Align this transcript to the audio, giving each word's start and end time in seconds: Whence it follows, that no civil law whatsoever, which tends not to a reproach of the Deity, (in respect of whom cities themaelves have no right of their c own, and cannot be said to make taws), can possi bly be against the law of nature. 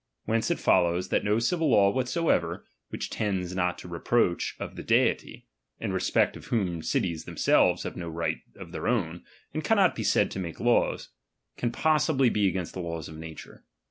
Whence 0.25 0.49
it 0.49 0.57
follows, 0.57 1.09
that 1.09 1.23
no 1.23 1.37
civil 1.37 1.69
law 1.69 1.91
whatsoever, 1.91 2.65
which 2.89 3.11
tends 3.11 3.55
not 3.55 3.77
to 3.77 3.87
a 3.87 3.89
reproach 3.91 4.55
of 4.59 4.75
the 4.75 4.81
Deity, 4.81 5.45
(in 5.79 5.93
respect 5.93 6.35
of 6.35 6.47
whom 6.47 6.81
cities 6.81 7.25
themaelves 7.25 7.83
have 7.83 7.95
no 7.95 8.09
right 8.09 8.39
of 8.55 8.71
their 8.71 8.85
c 8.85 8.89
own, 8.89 9.23
and 9.53 9.63
cannot 9.63 9.93
be 9.93 10.03
said 10.03 10.31
to 10.31 10.39
make 10.39 10.57
taws), 10.57 11.09
can 11.55 11.69
possi 11.71 12.17
bly 12.17 12.29
be 12.29 12.47
against 12.47 12.73
the 12.73 12.79
law 12.79 12.97
of 12.97 13.15
nature. 13.15 13.63